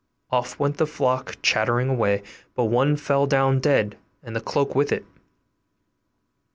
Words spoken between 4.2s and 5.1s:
and the cloak with it.